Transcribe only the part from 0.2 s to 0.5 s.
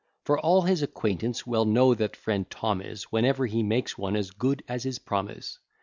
For